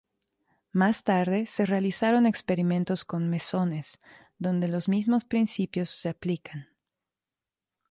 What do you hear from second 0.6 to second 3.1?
Más tarde se realizaron experimentos